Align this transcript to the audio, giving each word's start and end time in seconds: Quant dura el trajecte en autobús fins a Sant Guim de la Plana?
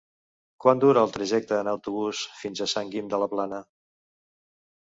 Quant 0.63 0.79
dura 0.83 1.03
el 1.07 1.13
trajecte 1.17 1.59
en 1.65 1.69
autobús 1.75 2.23
fins 2.39 2.65
a 2.65 2.69
Sant 2.73 2.91
Guim 2.97 3.13
de 3.15 3.23
la 3.25 3.31
Plana? 3.37 3.63